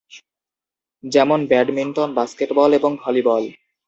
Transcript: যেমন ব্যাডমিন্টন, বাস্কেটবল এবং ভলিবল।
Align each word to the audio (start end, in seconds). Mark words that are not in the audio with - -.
যেমন 1.03 1.39
ব্যাডমিন্টন, 1.47 2.09
বাস্কেটবল 2.13 2.69
এবং 2.73 2.91
ভলিবল। 3.03 3.43